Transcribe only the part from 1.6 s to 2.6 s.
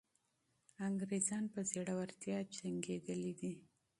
زړورتیا